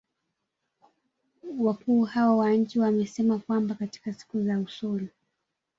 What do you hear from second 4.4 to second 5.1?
za usoni.